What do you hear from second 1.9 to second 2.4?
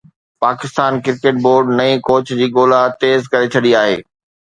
coach